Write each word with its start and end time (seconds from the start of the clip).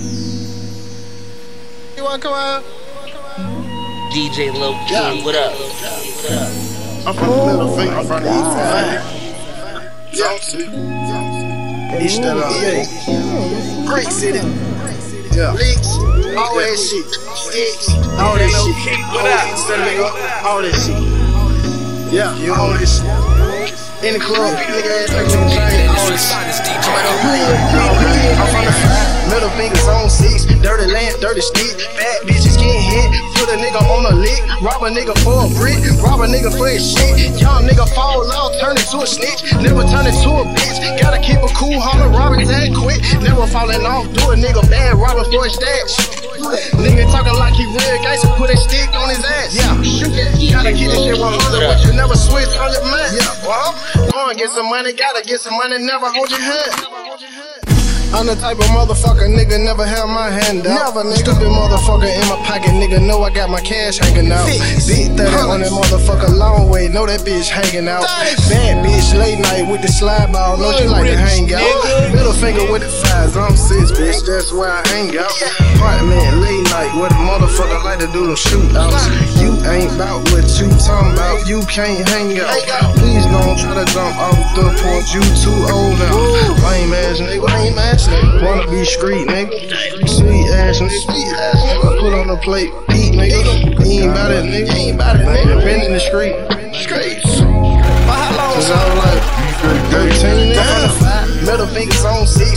You 0.00 0.06
wanna 2.04 2.22
come 2.22 2.32
out? 2.32 2.62
DJ 4.14 4.52
Low 4.54 4.74
Key, 4.86 4.94
Yeah. 4.94 5.10
what 5.24 5.34
up? 5.34 5.52
What 5.58 6.30
up? 6.30 6.48
I'm 7.04 7.14
from 7.14 7.26
the 7.26 7.46
middle 7.46 7.76
finger. 7.76 7.94
I'm 7.98 8.06
from 8.06 8.22
the 8.22 8.30
east 8.30 8.52
side. 8.54 9.02
East 12.00 12.22
of 12.22 12.38
the 12.38 12.44
Great 13.88 14.12
City. 14.12 14.38
Yeah. 15.34 15.50
Leaks. 15.54 15.88
All 16.38 16.54
that 16.54 16.78
shit. 16.78 17.04
Sticks. 17.34 17.88
All 18.22 18.36
that 18.38 18.50
shit. 18.54 18.94
All 19.10 19.26
that 19.26 19.50
All 20.46 20.62
that 20.62 20.74
shit. 20.78 20.94
Yeah. 22.14 22.54
All 22.54 22.70
that 22.70 22.86
shit. 22.86 23.02
In 24.06 24.14
the 24.14 24.20
club, 24.20 24.54
nigga 24.58 25.02
ass 25.02 25.12
like 25.12 25.26
on 25.26 25.50
chain. 25.50 25.88
All 25.90 26.06
this 26.06 26.30
shit. 26.30 26.38
I'm 26.38 26.54
from 28.46 28.62
the 28.64 28.70
five, 28.70 29.17
middle 29.28 29.52
fingers 29.60 29.86
on 29.88 30.08
six, 30.10 30.44
dirty 30.64 30.88
land, 30.90 31.16
dirty 31.20 31.40
stick, 31.40 31.76
Fat 31.96 32.18
bitches 32.24 32.56
getting 32.56 32.80
hit, 32.80 33.08
put 33.36 33.48
a 33.52 33.56
nigga 33.60 33.80
on 33.80 34.08
a 34.08 34.14
lick, 34.16 34.40
rob 34.60 34.82
a 34.82 34.88
nigga 34.90 35.14
for 35.22 35.44
a 35.44 35.48
brick, 35.56 35.78
rob 36.02 36.20
a 36.20 36.26
nigga 36.26 36.50
for 36.52 36.68
his 36.68 36.82
shit, 36.82 37.40
young 37.40 37.64
nigga 37.68 37.86
fall 37.94 38.24
out, 38.32 38.56
turn 38.60 38.76
into 38.76 38.98
a 38.98 39.06
snitch, 39.06 39.44
never 39.60 39.84
turn 39.86 40.08
into 40.08 40.30
a 40.32 40.44
bitch, 40.56 40.78
gotta 41.00 41.20
keep 41.20 41.38
a 41.38 41.50
cool 41.54 41.78
holler, 41.78 42.08
robbing 42.10 42.46
that 42.48 42.72
quick, 42.74 43.00
never 43.22 43.46
falling 43.46 43.84
off, 43.84 44.08
do 44.16 44.32
a 44.32 44.36
nigga 44.36 44.64
bad, 44.68 44.96
robbing 44.96 45.28
for 45.30 45.44
his 45.44 45.54
stash. 45.54 46.18
Nigga 46.78 47.04
talking 47.10 47.34
like 47.34 47.54
he 47.54 47.66
real 47.66 47.98
gangsta, 48.00 48.30
put 48.36 48.48
a 48.48 48.56
stick 48.56 48.88
on 48.94 49.10
his 49.10 49.24
ass. 49.24 49.52
Yeah, 49.52 49.82
shoot 49.82 50.12
that. 50.14 50.38
Gotta 50.52 50.72
keep 50.72 50.88
this 50.88 51.02
shit 51.02 51.18
100, 51.18 51.66
but 51.66 51.84
you 51.84 51.92
never 51.92 52.14
switch 52.14 52.48
on 52.56 52.72
your 52.72 52.84
man. 52.86 53.10
Yeah, 53.12 53.46
well, 53.46 53.74
go 54.12 54.30
and 54.30 54.38
get 54.38 54.50
some 54.50 54.70
money, 54.70 54.92
gotta 54.92 55.22
get 55.26 55.40
some 55.40 55.56
money, 55.58 55.78
never 55.78 56.08
hold 56.08 56.30
your 56.30 56.40
hand. 56.40 57.07
I'm 58.08 58.24
the 58.24 58.34
type 58.36 58.56
of 58.56 58.64
motherfucker, 58.72 59.28
nigga, 59.28 59.62
never 59.62 59.84
have 59.84 60.08
my 60.08 60.30
hand 60.30 60.66
out. 60.66 60.96
Never, 60.96 61.04
nigga. 61.04 61.28
Stupid 61.28 61.52
motherfucker 61.52 62.08
in 62.08 62.24
my 62.24 62.40
pocket, 62.40 62.72
nigga, 62.72 63.04
know 63.06 63.22
I 63.22 63.28
got 63.28 63.50
my 63.50 63.60
cash 63.60 63.98
hanging 63.98 64.32
out. 64.32 64.46
Big 64.48 65.12
30 65.12 65.20
on 65.44 65.60
that 65.60 65.68
motherfucker, 65.70 66.32
long 66.34 66.70
way, 66.70 66.88
know 66.88 67.04
that 67.04 67.20
bitch 67.20 67.50
hanging 67.50 67.86
out. 67.86 68.02
Bad 68.48 68.80
bitch, 68.80 69.12
late 69.12 69.38
night 69.38 69.70
with 69.70 69.82
the 69.82 69.88
slide 69.88 70.32
ball, 70.32 70.56
know 70.56 70.72
she 70.72 70.88
like 70.88 71.04
to 71.04 71.18
hang 71.18 71.52
out. 71.52 72.12
Middle 72.14 72.32
finger 72.32 72.64
with 72.72 72.80
the 72.80 72.88
fives, 72.88 73.36
I'm 73.36 73.54
six, 73.54 73.92
bitch, 73.92 74.24
that's 74.24 74.52
where 74.52 74.72
I 74.72 74.80
hang 74.88 75.12
out. 75.18 75.28
Apartment, 75.76 76.40
night, 76.70 76.92
where 76.96 77.08
the 77.08 77.20
motherfucker 77.24 77.82
like 77.84 77.98
to 78.00 78.08
do 78.12 78.26
them 78.26 78.36
shootouts. 78.36 79.08
You 79.40 79.56
ain't 79.68 79.92
bout 79.98 80.22
what 80.30 80.46
you 80.60 80.68
talking 80.80 81.12
about, 81.14 81.46
you 81.46 81.60
can't 81.66 82.06
hang 82.08 82.38
out. 82.40 82.96
Please 82.96 83.24
don't 83.26 83.58
try 83.58 83.74
to 83.74 83.86
jump 83.92 84.16
off 84.16 84.38
the 84.54 84.70
porch, 84.82 85.12
you 85.14 85.22
too 85.42 85.58
old 85.72 85.98
now. 85.98 86.14
Lame 86.64 86.92
ass 86.94 87.20
nigga, 87.20 87.46
lame 87.48 87.78
ass 87.78 88.08
nigga. 88.08 88.44
Wanna 88.44 88.70
be 88.70 88.84
street 88.84 89.26
nigga, 89.28 90.08
sweet 90.08 90.48
ass 90.52 90.80
nigga. 90.80 91.02
Sweet. 91.08 92.00
Put 92.00 92.12
on 92.14 92.28
the 92.28 92.36
plate, 92.36 92.70
Pete 92.88 93.14
nigga. 93.14 93.82
He 93.84 94.00
ain't 94.00 94.14
bout 94.14 94.30
it 94.30 94.44
nigga, 94.44 94.72
he 94.72 94.88
ain't 94.90 94.98
bout 94.98 95.16
it 95.16 95.26
nigga. 95.26 95.60
Been 95.64 95.80
in 95.82 95.92
the 95.92 96.00
street, 96.00 96.34
streets. 96.74 97.28
Since 98.58 98.70
I 98.70 98.80
was 98.88 98.98
like 99.04 99.22
13 99.90 100.54
nigga. 100.54 101.46
Middle 101.46 101.66
fingers 101.68 102.04
on 102.04 102.26
six, 102.26 102.47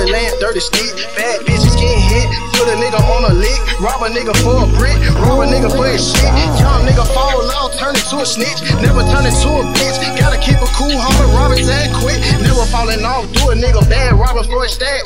dirty 0.00 0.12
lamp, 0.12 0.40
dirty 0.40 0.60
stick. 0.60 0.96
Bad 1.16 1.40
bitches 1.44 1.76
getting 1.76 2.00
hit, 2.00 2.26
put 2.56 2.68
a 2.68 2.76
nigga 2.80 2.96
on 2.96 3.30
a 3.30 3.34
lick. 3.34 3.60
Rob 3.80 4.00
a 4.00 4.08
nigga 4.08 4.32
for 4.40 4.64
a 4.64 4.68
brick, 4.78 4.96
rob 5.20 5.44
a 5.44 5.46
nigga 5.46 5.68
for 5.68 5.84
his 5.88 6.00
shit. 6.00 6.32
Young 6.56 6.88
nigga 6.88 7.04
fall 7.12 7.44
out, 7.60 7.72
turn 7.76 7.94
into 7.94 8.16
a 8.16 8.26
snitch. 8.26 8.64
Never 8.80 9.04
turn 9.12 9.28
into 9.28 9.48
a 9.48 9.64
bitch. 9.76 10.00
Gotta 10.16 10.40
keep 10.40 10.56
a 10.56 10.68
cool 10.72 10.92
homie, 10.92 11.28
robbing 11.36 11.66
that 11.66 11.92
quick. 12.00 12.16
Never 12.40 12.64
falling 12.72 13.04
off, 13.04 13.28
do 13.32 13.50
a 13.50 13.54
nigga 13.54 13.84
bad, 13.88 14.16
robbing 14.16 14.48
for 14.48 14.64
his 14.64 14.78
that. 14.78 15.04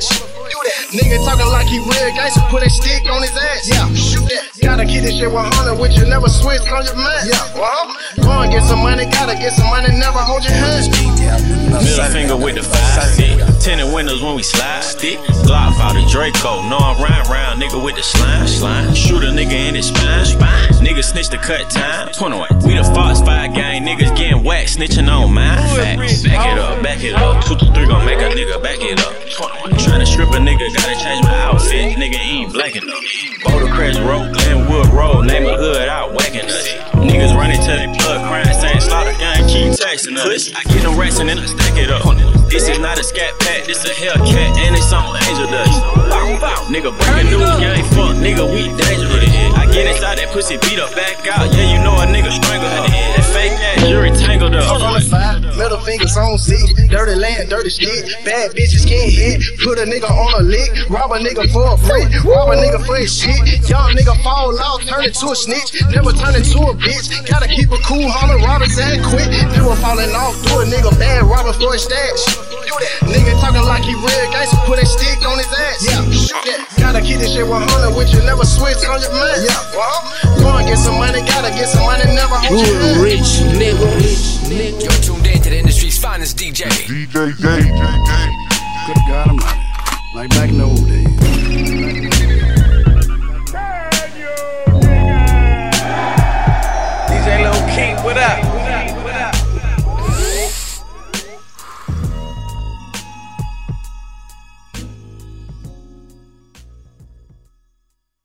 Nigga 0.95 1.19
talking 1.27 1.51
like 1.51 1.67
he 1.67 1.79
real 1.83 2.11
gangsta, 2.15 2.47
put 2.51 2.63
a 2.63 2.71
stick 2.71 3.03
on 3.11 3.23
his 3.23 3.35
ass. 3.35 3.67
Yeah, 3.67 3.91
shoot 3.95 4.23
that. 4.31 4.47
Gotta 4.63 4.87
keep 4.87 5.03
this 5.03 5.19
shit 5.19 5.31
100 5.31 5.75
with 5.75 5.97
you, 5.99 6.07
never 6.07 6.29
switch 6.29 6.63
on 6.71 6.85
your 6.87 6.95
mind. 6.95 7.27
Yeah, 7.27 7.59
well, 7.59 7.91
go 8.23 8.31
and 8.47 8.53
get 8.53 8.63
some 8.63 8.79
money, 8.79 9.07
gotta 9.11 9.35
get 9.35 9.53
some 9.53 9.67
money, 9.71 9.91
never 9.91 10.23
hold 10.23 10.45
your 10.45 10.55
hands. 10.55 10.87
Middle 11.83 12.05
finger 12.13 12.37
with 12.37 12.55
the 12.55 12.63
five 12.63 13.03
stick. 13.11 13.35
Tinted 13.61 13.93
windows 13.93 14.23
when 14.23 14.37
we 14.37 14.43
slide. 14.43 14.83
Stick. 14.85 15.19
Glock 15.47 15.75
out 15.81 15.95
the 15.95 16.07
Draco. 16.11 16.63
Know 16.69 16.79
I'm 16.79 17.03
round 17.03 17.29
round, 17.29 17.63
nigga 17.63 17.83
with 17.83 17.97
the 17.97 18.03
slime. 18.03 18.47
Slime. 18.47 18.95
Shoot 18.95 19.25
a 19.25 19.29
nigga 19.29 19.69
in 19.69 19.75
his 19.75 19.89
spine. 19.89 20.25
Spine. 20.25 20.69
Nigga 20.85 21.03
snitch 21.03 21.29
the 21.29 21.39
cut 21.39 21.71
time. 21.71 22.13
21. 22.13 22.49
We 22.65 22.77
the 22.77 22.85
Fox 22.95 23.21
5 23.21 23.55
gang. 23.55 23.85
Niggas 23.85 24.17
getting 24.17 24.45
whacked. 24.45 24.77
Snitching 24.77 25.09
on 25.09 25.33
mine. 25.33 25.59
Facts. 25.75 26.23
Back 26.23 26.47
it 26.47 26.59
up. 26.59 26.83
Back 26.83 27.03
it 27.03 27.15
up. 27.15 27.45
2 27.45 27.57
to 27.57 27.73
3 27.73 27.87
gon' 27.87 28.05
make 28.07 28.21
a 28.21 28.29
nigga 28.31 28.63
back 28.63 28.79
it 28.81 29.01
up. 29.01 29.15
21. 29.63 29.79
Tryna 29.81 30.07
strip 30.07 30.29
a 30.31 30.39
nigga. 30.39 30.73
Gotta 30.75 30.95
change 30.95 31.25
my 31.25 31.39
outfit. 31.51 31.97
Nigga 31.97 32.19
ain't 32.19 32.53
black 32.53 32.77
enough. 32.77 33.03
Boulder 33.45 33.73
Crest 33.73 33.99
Road. 34.01 34.33
Glenwood 34.35 34.89
Road. 34.93 35.27
Name 35.27 35.47
a 35.47 35.57
hood 35.57 35.89
out 35.89 36.15
whacking 36.15 36.47
us. 36.47 36.69
Niggas 36.95 37.35
running 37.35 37.61
till 37.63 37.77
they 37.77 37.87
plug 37.99 38.21
crying. 38.29 38.54
Keep 39.55 39.79
texting 39.79 40.19
us. 40.19 40.51
I 40.51 40.67
get 40.67 40.83
them 40.83 40.99
racing 40.99 41.31
and 41.31 41.39
then 41.39 41.39
I 41.39 41.47
stack 41.47 41.79
it 41.79 41.87
up. 41.87 42.03
This 42.51 42.67
is 42.67 42.83
not 42.83 42.99
a 42.99 43.05
scat 43.07 43.39
pack, 43.39 43.71
this 43.71 43.87
a 43.87 43.95
Hellcat, 43.95 44.59
and 44.59 44.75
it's 44.75 44.91
on 44.91 45.15
angel 45.31 45.47
dust. 45.47 45.79
Bow, 46.11 46.39
bow. 46.43 46.59
Nigga 46.67 46.91
breaking 46.91 47.31
news, 47.31 47.47
you 47.63 47.71
ain't 47.71 47.87
fuck, 47.95 48.19
nigga, 48.19 48.43
we 48.51 48.67
dangerous. 48.75 49.31
I 49.55 49.71
get 49.71 49.87
inside 49.87 50.19
that 50.19 50.35
pussy, 50.35 50.59
beat 50.59 50.83
her 50.83 50.91
back 50.99 51.23
out, 51.31 51.55
yeah, 51.55 51.64
on 56.25 56.39
six, 56.39 56.65
dirty 56.89 57.15
land, 57.15 57.51
dirty 57.51 57.69
stick, 57.69 58.09
bad 58.25 58.53
bitches 58.57 58.89
getting 58.89 59.13
hit, 59.13 59.45
put 59.61 59.79
a 59.79 59.85
nigga 59.85 60.09
on 60.09 60.41
a 60.41 60.43
lick, 60.43 60.73
rob 60.89 61.13
a 61.13 61.19
nigga 61.21 61.45
for 61.53 61.69
a 61.69 61.77
brick, 61.85 62.09
rob 62.25 62.49
a 62.49 62.57
nigga 62.57 62.81
for 62.87 62.97
his 62.97 63.13
shit, 63.13 63.37
young 63.69 63.93
nigga 63.93 64.17
fall 64.25 64.57
out, 64.59 64.81
turn 64.89 65.05
into 65.05 65.29
a 65.29 65.37
snitch, 65.37 65.77
never 65.93 66.13
turn 66.17 66.35
into 66.35 66.59
a 66.65 66.73
bitch, 66.75 67.13
gotta 67.29 67.49
keep 67.49 67.71
a 67.71 67.79
cool 67.85 68.09
holler, 68.09 68.41
robbing 68.41 68.73
that 68.81 69.05
quick, 69.05 69.29
never 69.53 69.77
falling 69.85 70.11
off, 70.17 70.35
do 70.49 70.61
a 70.61 70.65
nigga 70.65 70.91
bad, 70.99 71.23
robbing 71.25 71.53
for 71.61 71.73
his 71.73 71.85
stash. 71.85 72.25
Nigga 73.07 73.39
talking 73.41 73.63
like 73.63 73.85
he 73.85 73.95
real 73.95 74.27
gangsta, 74.33 74.59
put 74.67 74.83
a 74.83 74.87
stick 74.87 75.21
on 75.23 75.39
his 75.39 75.47
ass. 75.47 75.85
Yeah, 75.85 76.03
shoot 76.11 76.43
that. 76.49 76.67
Gotta 76.81 77.01
keep 77.01 77.19
this 77.19 77.33
shit 77.33 77.47
100 77.47 77.95
with 77.95 78.11
you, 78.13 78.19
never 78.25 78.45
switch 78.45 78.83
on 78.89 78.99
your 78.99 79.13
man. 79.13 79.39
Yeah, 79.47 79.77
well, 79.77 80.01
go 80.41 80.49
and 80.59 80.67
get 80.67 80.79
some 80.79 80.99
money, 80.99 81.21
gotta 81.23 81.55
get 81.55 81.69
some 81.69 81.85
money, 81.85 82.03
never 82.11 82.35
hold 82.35 82.67
your. 82.67 83.05
Rich 83.05 83.47
nigga, 83.55 83.87
rich 84.01 84.43
nigga. 84.51 84.83
You're 84.83 85.01
tuned 85.05 85.27
in 85.27 85.39
to 85.43 85.51
the 85.51 85.59
industry's 85.59 85.94
finest 86.05 86.37
DJ. 86.37 86.69
DJ 86.85 87.35
Davy. 87.41 87.71
Good 88.87 89.01
God 89.09 89.29
Almighty. 89.29 89.61
Like 90.15 90.29
back 90.31 90.51
in 90.51 90.59
the 90.59 90.65
old 90.65 90.87
days. 90.87 90.94